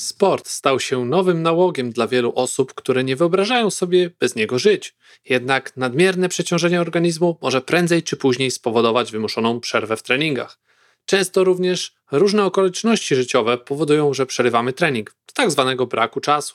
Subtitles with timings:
[0.00, 4.96] Sport stał się nowym nałogiem dla wielu osób, które nie wyobrażają sobie bez niego żyć.
[5.24, 10.58] Jednak nadmierne przeciążenie organizmu może prędzej czy później spowodować wymuszoną przerwę w treningach.
[11.04, 16.54] Często również różne okoliczności życiowe powodują, że przerywamy trening tak zwanego braku czasu.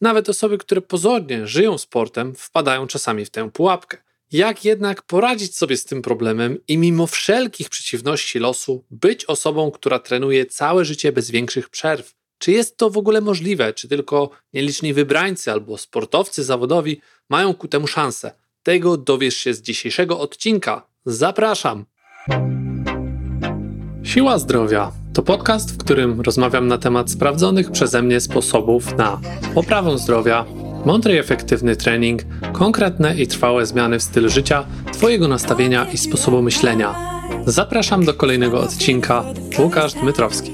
[0.00, 3.96] Nawet osoby, które pozornie żyją sportem, wpadają czasami w tę pułapkę.
[4.32, 9.98] Jak jednak poradzić sobie z tym problemem i mimo wszelkich przeciwności losu być osobą, która
[9.98, 12.16] trenuje całe życie bez większych przerw?
[12.38, 13.72] Czy jest to w ogóle możliwe?
[13.72, 18.32] Czy tylko nieliczni wybrańcy albo sportowcy zawodowi mają ku temu szansę?
[18.62, 20.86] Tego dowiesz się z dzisiejszego odcinka.
[21.06, 21.84] Zapraszam!
[24.02, 29.20] Siła Zdrowia to podcast, w którym rozmawiam na temat sprawdzonych przeze mnie sposobów na
[29.54, 30.44] poprawę zdrowia,
[30.84, 32.22] mądry i efektywny trening,
[32.52, 36.94] konkretne i trwałe zmiany w stylu życia, Twojego nastawienia i sposobu myślenia.
[37.46, 39.24] Zapraszam do kolejnego odcinka.
[39.58, 40.50] Łukasz Dmytrowski.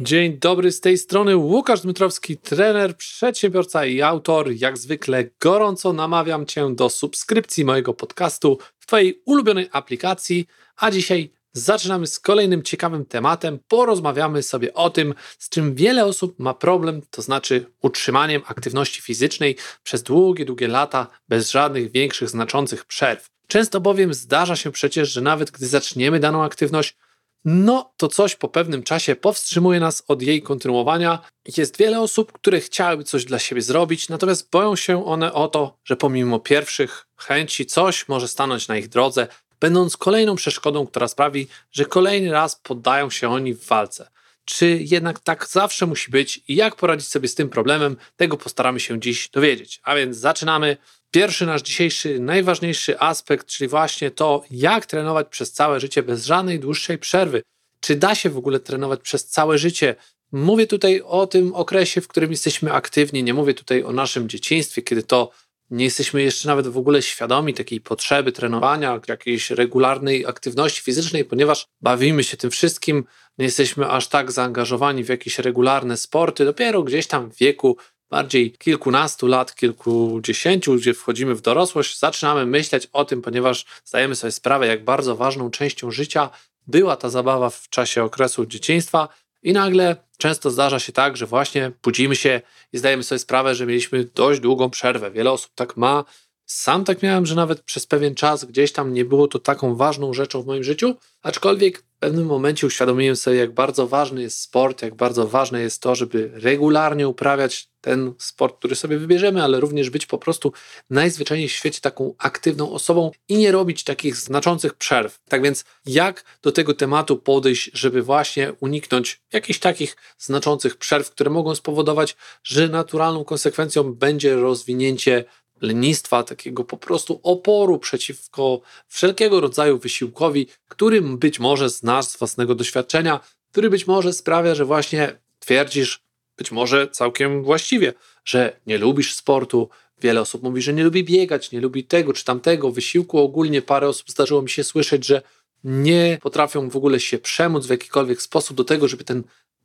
[0.00, 4.50] Dzień dobry, z tej strony Łukasz Dmytrowski, trener, przedsiębiorca i autor.
[4.52, 11.30] Jak zwykle gorąco namawiam Cię do subskrypcji mojego podcastu w Twojej ulubionej aplikacji, a dzisiaj
[11.52, 13.58] zaczynamy z kolejnym ciekawym tematem.
[13.68, 19.56] Porozmawiamy sobie o tym, z czym wiele osób ma problem, to znaczy utrzymaniem aktywności fizycznej
[19.82, 23.30] przez długie, długie lata bez żadnych większych, znaczących przerw.
[23.46, 26.96] Często bowiem zdarza się przecież, że nawet gdy zaczniemy daną aktywność,
[27.44, 31.18] no to coś po pewnym czasie powstrzymuje nas od jej kontynuowania.
[31.56, 35.78] Jest wiele osób, które chciałyby coś dla siebie zrobić, natomiast boją się one o to,
[35.84, 39.26] że pomimo pierwszych chęci coś może stanąć na ich drodze,
[39.60, 44.10] będąc kolejną przeszkodą, która sprawi, że kolejny raz poddają się oni w walce.
[44.44, 48.80] Czy jednak tak zawsze musi być i jak poradzić sobie z tym problemem, tego postaramy
[48.80, 49.80] się dziś dowiedzieć.
[49.82, 50.76] A więc zaczynamy.
[51.10, 56.60] Pierwszy nasz dzisiejszy, najważniejszy aspekt, czyli właśnie to, jak trenować przez całe życie bez żadnej
[56.60, 57.42] dłuższej przerwy.
[57.80, 59.94] Czy da się w ogóle trenować przez całe życie?
[60.32, 64.82] Mówię tutaj o tym okresie, w którym jesteśmy aktywni, nie mówię tutaj o naszym dzieciństwie,
[64.82, 65.30] kiedy to
[65.70, 71.66] nie jesteśmy jeszcze nawet w ogóle świadomi takiej potrzeby trenowania, jakiejś regularnej aktywności fizycznej, ponieważ
[71.80, 73.04] bawimy się tym wszystkim,
[73.38, 76.44] nie jesteśmy aż tak zaangażowani w jakieś regularne sporty.
[76.44, 77.76] Dopiero gdzieś tam w wieku
[78.10, 84.32] bardziej kilkunastu lat, kilkudziesięciu, gdzie wchodzimy w dorosłość, zaczynamy myśleć o tym, ponieważ zdajemy sobie
[84.32, 86.30] sprawę, jak bardzo ważną częścią życia
[86.66, 89.08] była ta zabawa w czasie okresu dzieciństwa,
[89.48, 92.40] i nagle często zdarza się tak, że właśnie budzimy się
[92.72, 95.10] i zdajemy sobie sprawę, że mieliśmy dość długą przerwę.
[95.10, 96.04] Wiele osób tak ma.
[96.46, 100.14] Sam tak miałem, że nawet przez pewien czas gdzieś tam nie było to taką ważną
[100.14, 104.82] rzeczą w moim życiu, aczkolwiek w pewnym momencie uświadomiłem sobie, jak bardzo ważny jest sport,
[104.82, 109.90] jak bardzo ważne jest to, żeby regularnie uprawiać ten sport, który sobie wybierzemy, ale również
[109.90, 110.52] być po prostu
[110.90, 115.20] najzwyczajniej w świecie taką aktywną osobą i nie robić takich znaczących przerw.
[115.28, 121.30] Tak więc, jak do tego tematu podejść, żeby właśnie uniknąć jakichś takich znaczących przerw, które
[121.30, 125.24] mogą spowodować, że naturalną konsekwencją będzie rozwinięcie
[125.60, 132.54] lenistwa, takiego po prostu oporu przeciwko wszelkiego rodzaju wysiłkowi, który być może znasz z własnego
[132.54, 133.20] doświadczenia,
[133.50, 136.00] który być może sprawia, że właśnie twierdzisz,
[136.36, 139.68] być może całkiem właściwie, że nie lubisz sportu.
[140.00, 143.18] Wiele osób mówi, że nie lubi biegać, nie lubi tego czy tamtego wysiłku.
[143.18, 145.22] Ogólnie parę osób zdarzyło mi się słyszeć, że
[145.64, 149.22] nie potrafią w ogóle się przemóc w jakikolwiek sposób do tego, żeby ten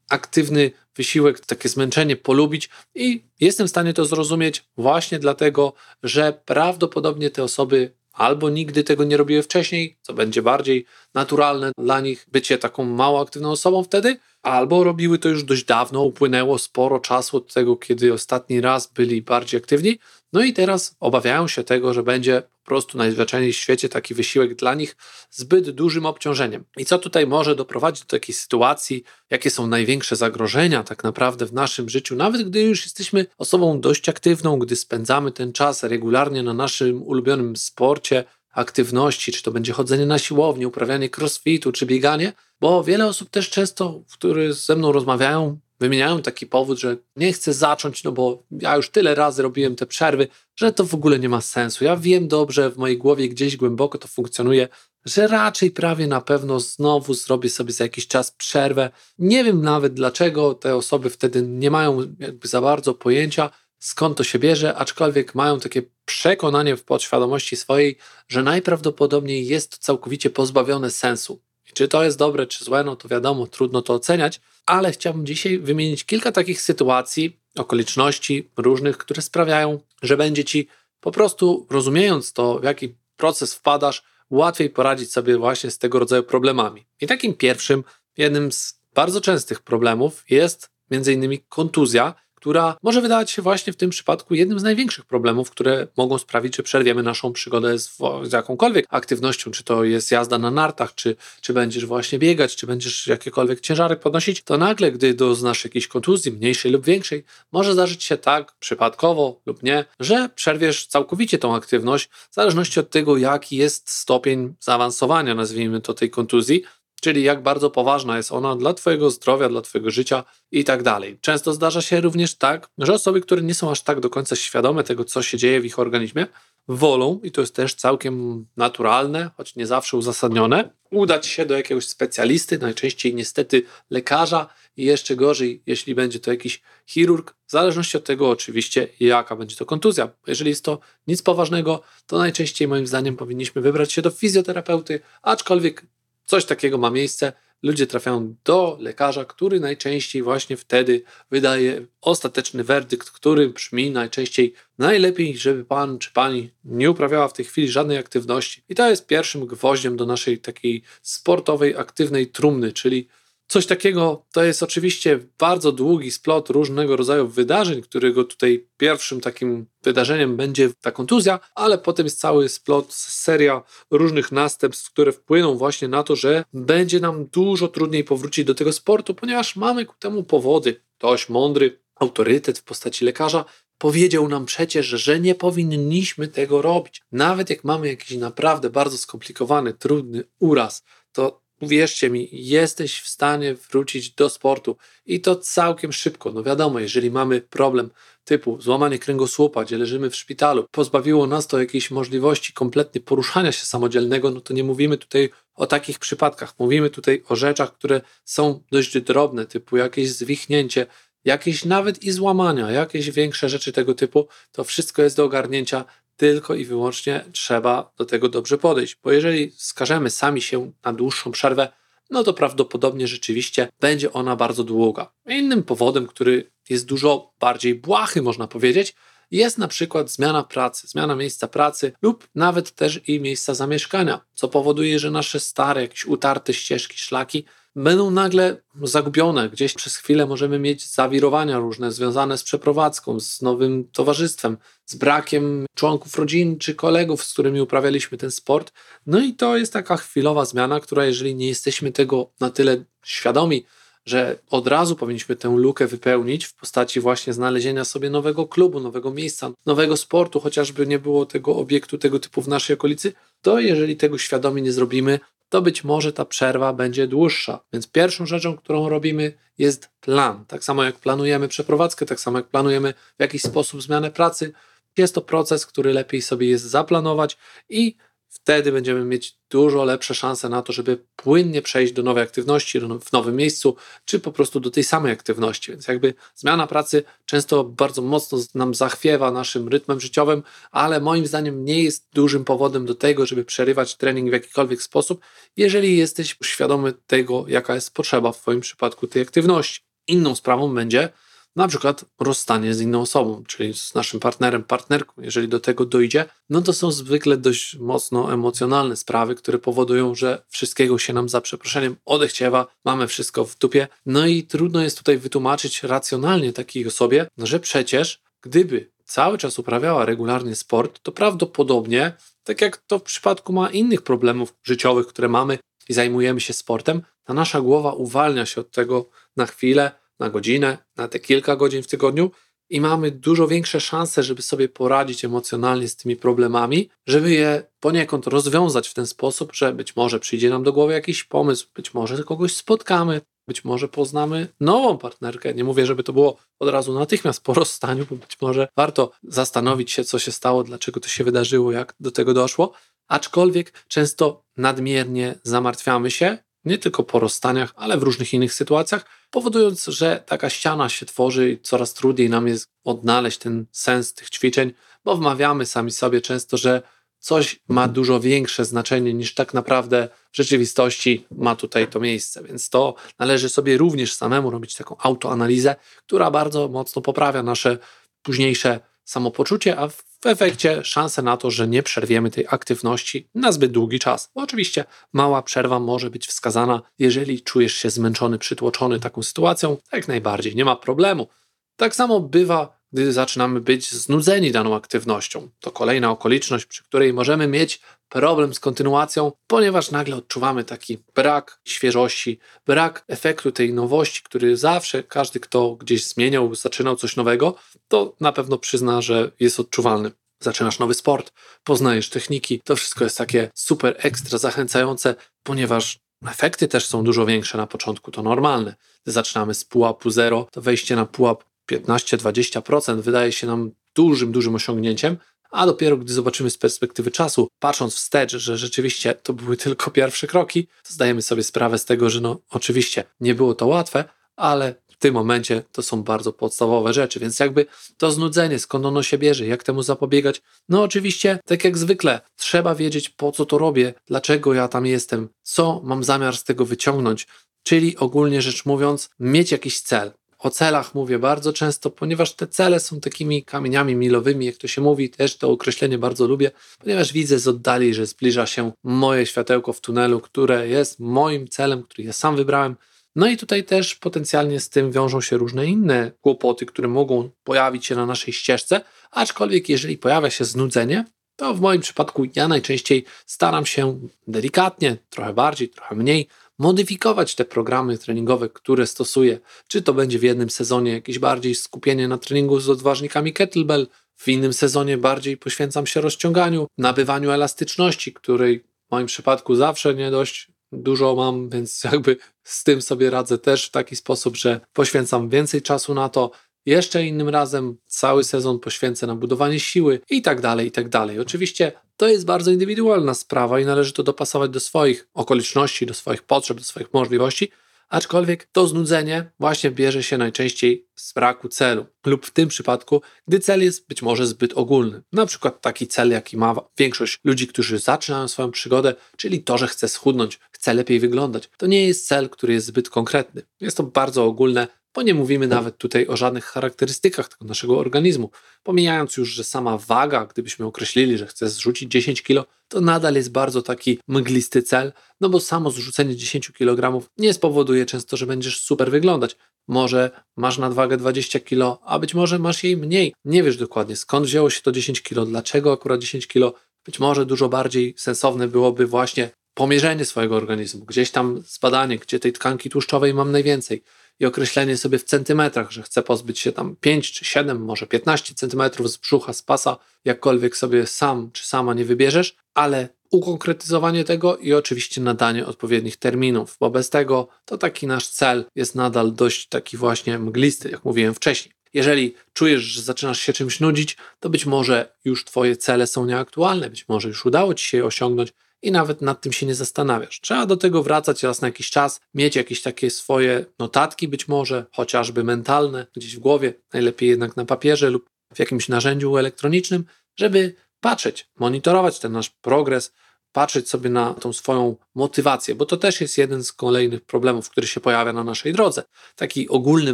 [0.10, 7.30] aktywny wysiłek, takie zmęczenie polubić i jestem w stanie to zrozumieć właśnie dlatego, że prawdopodobnie
[7.30, 12.58] te osoby albo nigdy tego nie robiły wcześniej, co będzie bardziej naturalne dla nich bycie
[12.58, 17.54] taką mało aktywną osobą wtedy, albo robiły to już dość dawno, upłynęło sporo czasu od
[17.54, 20.00] tego, kiedy ostatni raz byli bardziej aktywni,
[20.34, 24.56] no i teraz obawiają się tego, że będzie po prostu najzwyczajniej w świecie taki wysiłek
[24.56, 24.96] dla nich
[25.32, 26.64] zbyt dużym obciążeniem.
[26.78, 31.54] I co tutaj może doprowadzić do takiej sytuacji, jakie są największe zagrożenia tak naprawdę w
[31.54, 36.54] naszym życiu, nawet gdy już jesteśmy osobą dość aktywną, gdy spędzamy ten czas regularnie na
[36.54, 42.84] naszym ulubionym sporcie, aktywności, czy to będzie chodzenie na siłownię, uprawianie crossfitu, czy bieganie, bo
[42.84, 48.04] wiele osób też często, które ze mną rozmawiają, wymieniają taki powód, że nie chcę zacząć,
[48.04, 51.42] no bo ja już tyle razy robiłem te przerwy, że to w ogóle nie ma
[51.42, 51.84] sensu.
[51.84, 54.68] Ja wiem dobrze, w mojej głowie gdzieś głęboko to funkcjonuje,
[55.06, 58.90] że raczej prawie na pewno znowu zrobię sobie za jakiś czas przerwę.
[59.20, 63.50] Nie wiem nawet dlaczego te osoby wtedy nie mają jakby za bardzo pojęcia,
[63.84, 67.98] skąd to się bierze, aczkolwiek mają takie przekonanie w podświadomości swojej,
[68.28, 71.42] że najprawdopodobniej jest to całkowicie pozbawione sensu.
[71.70, 75.26] I czy to jest dobre, czy złe, no to wiadomo, trudno to oceniać, ale chciałbym
[75.26, 80.68] dzisiaj wymienić kilka takich sytuacji, okoliczności różnych, które sprawiają, że będzie ci
[81.00, 86.24] po prostu rozumiejąc to, w jaki proces wpadasz, łatwiej poradzić sobie właśnie z tego rodzaju
[86.24, 86.86] problemami.
[87.02, 87.84] I takim pierwszym,
[88.18, 93.76] jednym z bardzo częstych problemów jest między innymi kontuzja, która może wydawać się właśnie w
[93.76, 98.32] tym przypadku jednym z największych problemów, które mogą sprawić, że przerwiemy naszą przygodę z, z,
[98.34, 103.08] jakąkolwiek aktywnością, czy to jest jazda na nartach, czy, czy będziesz właśnie biegać, czy będziesz
[103.08, 108.18] jakiekolwiek ciężary podnosić, to nagle, gdy doznasz jakiejś kontuzji, mniejszej lub większej, może zdarzyć się
[108.18, 113.90] tak, przypadkowo lub nie, że przerwiesz całkowicie tą aktywność, w zależności od tego, jaki jest
[113.90, 116.64] stopień zaawansowania, nazwijmy to, tej kontuzji,
[117.04, 121.18] czyli jak bardzo poważna jest ona dla Twojego zdrowia, dla Twojego życia i tak dalej.
[121.22, 124.84] Często zdarza się również tak, że osoby, które nie są aż tak do końca świadome
[124.84, 126.26] tego, co się dzieje w ich organizmie,
[126.68, 131.88] wolą, i to jest też całkiem naturalne, choć nie zawsze uzasadnione, udać się do jakiegoś
[131.88, 138.04] specjalisty, najczęściej niestety lekarza, i jeszcze gorzej, jeśli będzie to jakiś chirurg, w zależności od
[138.04, 140.10] tego oczywiście, jaka będzie to kontuzja.
[140.28, 145.86] Jeżeli jest to nic poważnego, to najczęściej moim zdaniem powinniśmy wybrać się do fizjoterapeuty, aczkolwiek
[146.34, 147.34] coś takiego ma miejsce,
[147.64, 155.38] ludzie trafiają do lekarza, który najczęściej właśnie wtedy wydaje ostateczny werdykt, który brzmi najczęściej najlepiej,
[155.38, 158.64] żeby pan czy pani nie uprawiała w tej chwili żadnej aktywności.
[158.70, 163.08] I to jest pierwszym gwoździem do naszej takiej sportowej, aktywnej trumny, czyli
[163.48, 169.66] Coś takiego to jest oczywiście bardzo długi splot różnego rodzaju wydarzeń, którego tutaj pierwszym takim
[169.84, 173.62] wydarzeniem będzie ta kontuzja, ale potem jest cały splot, seria
[173.92, 178.74] różnych następstw, które wpłyną właśnie na to, że będzie nam dużo trudniej powrócić do tego
[178.74, 180.82] sportu, ponieważ mamy ku temu powody.
[180.98, 183.46] Ktoś mądry, autorytet w postaci lekarza
[183.78, 187.02] powiedział nam przecież, że nie powinniśmy tego robić.
[187.12, 193.56] Nawet jak mamy jakiś naprawdę bardzo skomplikowany, trudny uraz, to uwierzcie mi, jesteś w stanie
[193.56, 196.32] wrócić do sportu i to całkiem szybko.
[196.32, 197.90] No wiadomo, jeżeli mamy problem
[198.24, 203.66] typu złamanie kręgosłupa, gdzie leżymy w szpitalu, pozbawiło nas to jakiejś możliwości kompletnie poruszania się
[203.66, 206.54] samodzielnego, no to nie mówimy tutaj o takich przypadkach.
[206.60, 210.86] Mówimy tutaj o rzeczach, które są dość drobne, typu jakieś zwichnięcie,
[211.26, 215.86] jakieś nawet i złamania, jakieś większe rzeczy tego typu, to wszystko jest do ogarnięcia
[216.18, 221.32] tylko i wyłącznie trzeba do tego dobrze podejść, bo jeżeli skażemy sami się na dłuższą
[221.32, 221.72] przerwę,
[222.10, 225.12] no to prawdopodobnie rzeczywiście będzie ona bardzo długa.
[225.28, 228.96] Innym powodem, który jest dużo bardziej błahy, można powiedzieć,
[229.32, 234.48] jest na przykład zmiana pracy, zmiana miejsca pracy lub nawet też i miejsca zamieszkania, co
[234.48, 237.46] powoduje, że nasze stare, jakieś utarte ścieżki, szlaki
[237.76, 239.50] będą nagle zagubione.
[239.50, 245.66] Gdzieś przez chwilę możemy mieć zawirowania różne związane z przeprowadzką, z nowym towarzystwem, z brakiem
[245.76, 248.74] członków rodziny czy kolegów, z którymi uprawialiśmy ten sport.
[249.06, 253.66] No i to jest taka chwilowa zmiana, która jeżeli nie jesteśmy tego na tyle świadomi,
[254.06, 259.12] że od razu powinniśmy tę lukę wypełnić w postaci właśnie znalezienia sobie nowego klubu, nowego
[259.12, 263.98] miejsca, nowego sportu, chociażby nie było tego obiektu tego typu w naszej okolicy, to jeżeli
[263.98, 265.20] tego świadomie nie zrobimy,
[265.54, 267.60] to być może ta przerwa będzie dłuższa.
[267.74, 270.46] Więc pierwszą rzeczą, którą robimy, jest plan.
[270.46, 274.54] Tak samo jak planujemy przeprowadzkę, tak samo jak planujemy w jakiś sposób zmianę pracy,
[274.98, 277.38] jest to proces, który lepiej sobie jest zaplanować
[277.70, 277.96] i
[278.34, 283.12] wtedy będziemy mieć dużo lepsze szanse na to, żeby płynnie przejść do nowej aktywności w
[283.12, 283.76] nowym miejscu,
[284.06, 285.72] czy po prostu do tej samej aktywności.
[285.72, 291.66] Więc jakby zmiana pracy często bardzo mocno nam zachwiewa naszym rytmem życiowym, ale moim zdaniem
[291.66, 295.22] nie jest dużym powodem do tego, żeby przerywać trening w jakikolwiek sposób,
[295.58, 299.82] jeżeli jesteś świadomy tego, jaka jest potrzeba w Twoim przypadku tej aktywności.
[300.08, 301.10] Inną sprawą będzie,
[301.56, 305.14] na przykład rozstanie z inną osobą, czyli z naszym partnerem, partnerką.
[305.22, 310.44] Jeżeli do tego dojdzie, no to są zwykle dość mocno emocjonalne sprawy, które powodują, że
[310.50, 313.88] wszystkiego się nam za przeproszeniem odechciewa, mamy wszystko w dupie.
[314.06, 320.06] No i trudno jest tutaj wytłumaczyć racjonalnie takiej osobie, że przecież gdyby cały czas uprawiała
[320.06, 325.58] regularnie sport, to prawdopodobnie, tak jak to w przypadku ma innych problemów życiowych, które mamy
[325.90, 329.92] i zajmujemy się sportem, ta nasza głowa uwalnia się od tego na chwilę,
[330.24, 332.32] na godzinę, na te kilka godzin w tygodniu
[332.70, 338.28] i mamy dużo większe szanse, żeby sobie poradzić emocjonalnie z tymi problemami, żeby je poniekąd
[338.28, 342.24] rozwiązać w ten sposób, że być może przyjdzie nam do głowy jakiś pomysł, być może
[342.24, 345.54] kogoś spotkamy, być może poznamy nową partnerkę.
[345.54, 349.92] Nie mówię, żeby to było od razu natychmiast po rozstaniu, bo być może warto zastanowić
[349.92, 352.74] się, co się stało, dlaczego to się wydarzyło, jak do tego doszło.
[353.08, 359.86] Aczkolwiek często nadmiernie zamartwiamy się nie tylko po rozstaniach, ale w różnych innych sytuacjach, powodując,
[359.86, 364.74] że taka ściana się tworzy i coraz trudniej nam jest odnaleźć ten sens tych ćwiczeń,
[365.06, 366.82] bo wmawiamy sami sobie często, że
[367.20, 372.44] coś ma dużo większe znaczenie niż tak naprawdę w rzeczywistości ma tutaj to miejsce.
[372.44, 377.78] Więc to należy sobie również samemu robić taką autoanalizę, która bardzo mocno poprawia nasze
[378.22, 383.72] późniejsze samopoczucie, a w efekcie szanse na to, że nie przerwiemy tej aktywności na zbyt
[383.72, 384.32] długi czas.
[384.36, 390.08] Bo oczywiście mała przerwa może być wskazana, jeżeli czujesz się zmęczony, przytłoczony taką sytuacją, jak
[390.08, 391.28] najbardziej, nie ma problemu.
[391.76, 395.50] Tak samo bywa gdy zaczynamy być znudzeni daną aktywnością.
[395.60, 401.60] To kolejna okoliczność, przy której możemy mieć problem z kontynuacją, ponieważ nagle odczuwamy taki brak
[401.66, 407.56] świeżości, brak efektu tej nowości, który zawsze każdy, kto gdzieś zmieniał, zaczynał coś nowego,
[407.88, 410.12] to na pewno przyzna, że jest odczuwalny.
[410.40, 411.34] Zaczynasz nowy sport,
[411.64, 417.58] poznajesz techniki, to wszystko jest takie super ekstra zachęcające, ponieważ efekty też są dużo większe
[417.58, 418.76] na początku, to normalne.
[419.04, 424.56] Gdy zaczynamy z pułapu zero, to wejście na pułap 15-20% wydaje się nam dużym, dużym
[424.56, 425.18] osiągnięciem,
[425.52, 430.28] a dopiero gdy zobaczymy z perspektywy czasu, patrząc wstecz, że rzeczywiście to były tylko pierwsze
[430.28, 434.06] kroki, to zdajemy sobie sprawę z tego, że no oczywiście nie było to łatwe,
[434.36, 437.66] ale w tym momencie to są bardzo podstawowe rzeczy, więc jakby
[437.98, 442.76] to znudzenie, skąd ono się bierze, jak temu zapobiegać, no oczywiście, tak jak zwykle, trzeba
[442.76, 447.28] wiedzieć po co to robię, dlaczego ja tam jestem, co mam zamiar z tego wyciągnąć,
[447.64, 450.12] czyli ogólnie rzecz mówiąc, mieć jakiś cel.
[450.44, 454.82] O celach mówię bardzo często, ponieważ te cele są takimi kamieniami milowymi, jak to się
[454.82, 459.74] mówi, też to określenie bardzo lubię, ponieważ widzę z oddali, że zbliża się moje światełko
[459.74, 462.76] w tunelu, które jest moim celem, który ja sam wybrałem.
[463.16, 467.86] No i tutaj też potencjalnie z tym wiążą się różne inne kłopoty, które mogą pojawić
[467.86, 468.82] się na naszej ścieżce,
[469.12, 475.34] aczkolwiek jeżeli pojawia się znudzenie, to w moim przypadku ja najczęściej staram się delikatnie, trochę
[475.34, 476.28] bardziej, trochę mniej
[476.64, 479.40] modyfikować te programy treningowe, które stosuję.
[479.68, 484.28] Czy to będzie w jednym sezonie jakieś bardziej skupienie na treningu z odważnikami kettlebell, w
[484.28, 490.52] innym sezonie bardziej poświęcam się rozciąganiu, nabywaniu elastyczności, której w moim przypadku zawsze nie dość
[490.72, 495.62] dużo mam, więc jakby z tym sobie radzę też w taki sposób, że poświęcam więcej
[495.62, 496.32] czasu na to,
[496.66, 501.20] jeszcze innym razem cały sezon poświęcę na budowanie siły i tak dalej, i tak dalej.
[501.20, 506.22] Oczywiście to jest bardzo indywidualna sprawa i należy to dopasować do swoich okoliczności, do swoich
[506.24, 507.52] potrzeb, do swoich możliwości,
[507.90, 513.40] aczkolwiek to znudzenie właśnie bierze się najczęściej z braku celu lub w tym przypadku, gdy
[513.40, 515.02] cel jest być może zbyt ogólny.
[515.12, 519.68] Na przykład taki cel, jaki ma większość ludzi, którzy zaczynają swoją przygodę, czyli to, że
[519.68, 521.50] chce schudnąć, chce lepiej wyglądać.
[521.58, 523.42] To nie jest cel, który jest zbyt konkretny.
[523.62, 528.30] Jest to bardzo ogólne, bo nie mówimy nawet tutaj o żadnych charakterystykach tego naszego organizmu.
[528.64, 533.32] Pomijając już, że sama waga, gdybyśmy określili, że chcesz zrzucić 10 kg, to nadal jest
[533.32, 538.62] bardzo taki mglisty cel, no bo samo zrzucenie 10 kg nie spowoduje często, że będziesz
[538.62, 539.36] super wyglądać.
[539.68, 543.14] Może masz nadwagę 20 kg, a być może masz jej mniej.
[543.26, 546.60] Nie wiesz dokładnie skąd wzięło się to 10 kg, dlaczego akurat 10 kg.
[546.86, 552.34] Być może dużo bardziej sensowne byłoby właśnie pomierzenie swojego organizmu, gdzieś tam zbadanie, gdzie tej
[552.34, 553.84] tkanki tłuszczowej mam najwięcej
[554.24, 558.34] i określenie sobie w centymetrach, że chcę pozbyć się tam 5 czy 7, może 15
[558.36, 564.38] centymetrów z brzucha, z pasa, jakkolwiek sobie sam czy sama nie wybierzesz, ale ukonkretyzowanie tego
[564.38, 569.48] i oczywiście nadanie odpowiednich terminów, bo bez tego to taki nasz cel jest nadal dość
[569.48, 571.56] taki właśnie mglisty, jak mówiłem wcześniej.
[571.74, 576.70] Jeżeli czujesz, że zaczynasz się czymś nudzić, to być może już Twoje cele są nieaktualne,
[576.70, 578.34] być może już udało Ci się je osiągnąć,
[578.64, 580.20] i nawet nad tym się nie zastanawiasz.
[580.22, 584.66] Trzeba do tego wracać raz na jakiś czas, mieć jakieś takie swoje notatki, być może
[584.72, 589.86] chociażby mentalne, gdzieś w głowie, najlepiej jednak na papierze lub w jakimś narzędziu elektronicznym,
[590.20, 592.94] żeby patrzeć, monitorować ten nasz progres,
[593.32, 597.68] patrzeć sobie na tą swoją motywację, bo to też jest jeden z kolejnych problemów, który
[597.68, 598.84] się pojawia na naszej drodze.
[599.16, 599.94] Taki ogólny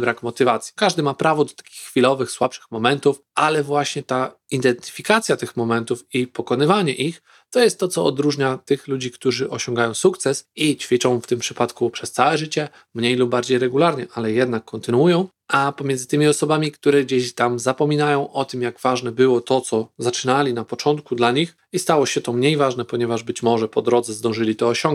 [0.00, 0.72] brak motywacji.
[0.76, 6.26] Każdy ma prawo do takich chwilowych, słabszych momentów, ale właśnie ta identyfikacja tych momentów i
[6.26, 11.26] pokonywanie ich to jest to, co odróżnia tych ludzi, którzy osiągają sukces i ćwiczą w
[11.26, 16.26] tym przypadku przez całe życie, mniej lub bardziej regularnie, ale jednak kontynuują, a pomiędzy tymi
[16.26, 21.14] osobami, które gdzieś tam zapominają o tym, jak ważne było to, co zaczynali na początku
[21.14, 24.68] dla nich i stało się to mniej ważne, ponieważ być może po drodze zdążyli to
[24.68, 24.89] osiągnąć,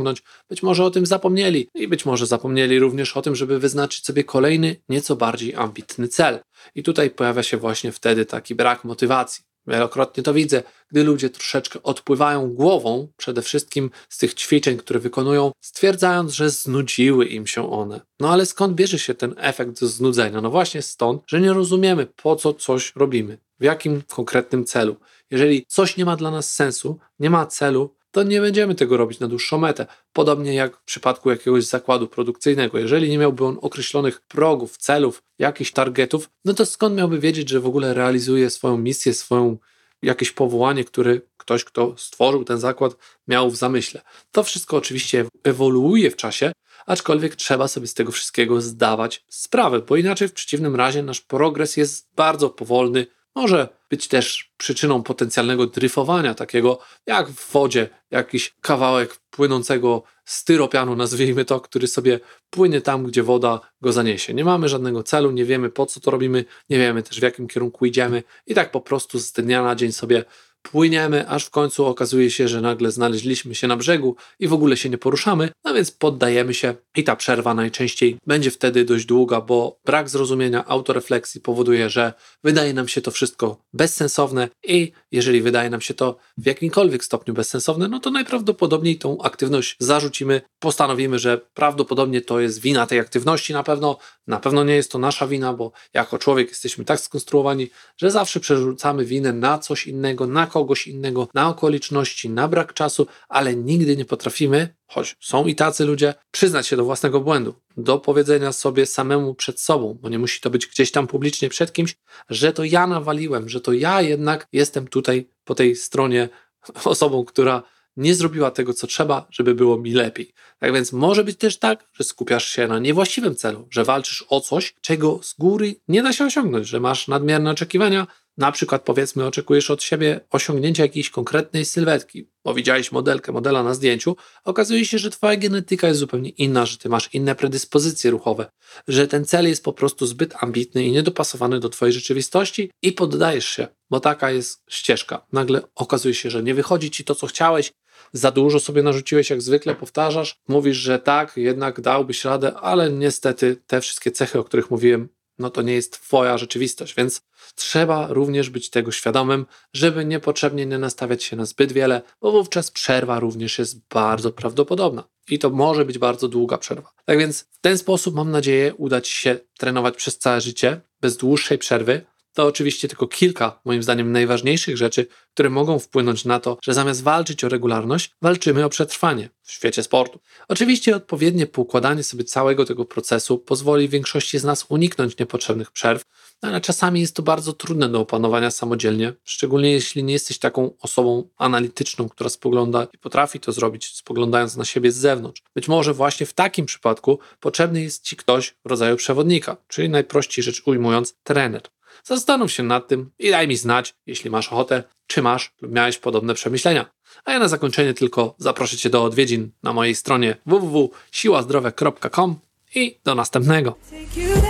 [0.49, 4.23] być może o tym zapomnieli i być może zapomnieli również o tym, żeby wyznaczyć sobie
[4.23, 6.39] kolejny, nieco bardziej ambitny cel.
[6.75, 9.43] I tutaj pojawia się właśnie wtedy taki brak motywacji.
[9.67, 15.51] Wielokrotnie to widzę, gdy ludzie troszeczkę odpływają głową przede wszystkim z tych ćwiczeń, które wykonują,
[15.61, 18.01] stwierdzając, że znudziły im się one.
[18.19, 20.41] No ale skąd bierze się ten efekt znudzenia?
[20.41, 24.95] No właśnie stąd, że nie rozumiemy, po co coś robimy, w jakim konkretnym celu.
[25.31, 29.19] Jeżeli coś nie ma dla nas sensu, nie ma celu, to nie będziemy tego robić
[29.19, 29.85] na dłuższą metę.
[30.13, 32.79] Podobnie jak w przypadku jakiegoś zakładu produkcyjnego.
[32.79, 37.59] Jeżeli nie miałby on określonych progów, celów, jakichś targetów, no to skąd miałby wiedzieć, że
[37.59, 39.57] w ogóle realizuje swoją misję, swoją
[40.01, 42.95] jakieś powołanie, które ktoś, kto stworzył ten zakład,
[43.27, 44.01] miał w zamyśle.
[44.31, 46.51] To wszystko oczywiście ewoluuje w czasie,
[46.85, 51.77] aczkolwiek trzeba sobie z tego wszystkiego zdawać sprawę, bo inaczej w przeciwnym razie nasz progres
[51.77, 59.15] jest bardzo powolny, Może być też przyczyną potencjalnego dryfowania, takiego jak w wodzie, jakiś kawałek
[59.29, 64.33] płynącego styropianu, nazwijmy to, który sobie płynie tam, gdzie woda go zaniesie.
[64.33, 67.47] Nie mamy żadnego celu, nie wiemy po co to robimy, nie wiemy też w jakim
[67.47, 70.25] kierunku idziemy i tak po prostu z dnia na dzień sobie
[70.71, 74.77] płyniemy, aż w końcu okazuje się, że nagle znaleźliśmy się na brzegu i w ogóle
[74.77, 79.41] się nie poruszamy, no więc poddajemy się i ta przerwa najczęściej będzie wtedy dość długa,
[79.41, 85.69] bo brak zrozumienia autorefleksji powoduje, że wydaje nam się to wszystko bezsensowne i jeżeli wydaje
[85.69, 91.41] nam się to w jakimkolwiek stopniu bezsensowne, no to najprawdopodobniej tą aktywność zarzucimy, postanowimy, że
[91.53, 95.53] prawdopodobnie to jest wina tej aktywności na pewno, na pewno nie jest to nasza wina,
[95.53, 100.87] bo jako człowiek jesteśmy tak skonstruowani, że zawsze przerzucamy winę na coś innego, na kogoś
[100.87, 106.13] innego, na okoliczności, na brak czasu, ale nigdy nie potrafimy, choć są i tacy ludzie,
[106.31, 110.49] przyznać się do własnego błędu, do powiedzenia sobie samemu przed sobą, bo nie musi to
[110.49, 111.95] być gdzieś tam publicznie przed kimś,
[112.29, 116.29] że to ja nawaliłem, że to ja jednak jestem tutaj po tej stronie
[116.93, 117.63] osobą, która
[117.97, 120.33] nie zrobiła tego, co trzeba, żeby było mi lepiej.
[120.59, 124.41] Tak więc może być też tak, że skupiasz się na niewłaściwym celu, że walczysz o
[124.41, 129.25] coś, czego z góry nie da się osiągnąć, że masz nadmierne oczekiwania, na przykład powiedzmy
[129.25, 134.97] oczekujesz od siebie osiągnięcia jakiejś konkretnej sylwetki, bo widziałeś modelkę, modela na zdjęciu, okazuje się,
[134.97, 138.49] że twoja genetyka jest zupełnie inna, że ty masz inne predyspozycje ruchowe,
[138.87, 143.47] że ten cel jest po prostu zbyt ambitny i niedopasowany do twojej rzeczywistości i poddajesz
[143.47, 145.25] się, bo taka jest ścieżka.
[145.31, 147.71] Nagle okazuje się, że nie wychodzi ci to, co chciałeś,
[148.13, 153.57] za dużo sobie narzuciłeś, jak zwykle powtarzasz, mówisz, że tak, jednak dałbyś radę, ale niestety
[153.67, 157.21] te wszystkie cechy, o których mówiłem, no to nie jest Twoja rzeczywistość, więc
[157.55, 162.71] trzeba również być tego świadomym, żeby niepotrzebnie nie nastawiać się na zbyt wiele, bo wówczas
[162.71, 165.03] przerwa również jest bardzo prawdopodobna.
[165.29, 166.91] I to może być bardzo długa przerwa.
[167.05, 171.17] Tak więc w ten sposób mam nadzieję uda Ci się trenować przez całe życie, bez
[171.17, 176.57] dłuższej przerwy, to oczywiście tylko kilka, moim zdaniem, najważniejszych rzeczy, które mogą wpłynąć na to,
[176.63, 180.19] że zamiast walczyć o regularność, walczymy o przetrwanie w świecie sportu.
[180.47, 186.03] Oczywiście odpowiednie poukładanie sobie całego tego procesu pozwoli większości z nas uniknąć niepotrzebnych przerw,
[186.43, 190.71] no ale czasami jest to bardzo trudne do opanowania samodzielnie, szczególnie jeśli nie jesteś taką
[190.81, 195.41] osobą analityczną, która spogląda i potrafi to zrobić, spoglądając na siebie z zewnątrz.
[195.55, 200.43] Być może właśnie w takim przypadku potrzebny jest ci ktoś w rodzaju przewodnika, czyli najprościej
[200.43, 201.61] rzecz ujmując, trener.
[202.03, 205.97] Zastanów się nad tym i daj mi znać, jeśli masz ochotę, czy masz lub miałeś
[205.97, 206.85] podobne przemyślenia.
[207.25, 212.35] A ja na zakończenie tylko zaproszę Cię do odwiedzin na mojej stronie www.siłazdrowia.com
[212.75, 213.75] i do następnego.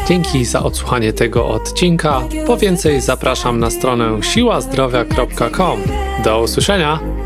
[0.08, 2.22] Dzięki za odsłuchanie tego odcinka.
[2.48, 5.82] Po więcej zapraszam na stronę siłazdrowia.com.
[6.24, 7.25] Do usłyszenia!